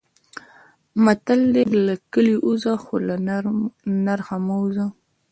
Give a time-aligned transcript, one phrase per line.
[1.03, 3.15] متل دی: له کلي ووځه خو له
[4.07, 4.87] نرخه مه وځه.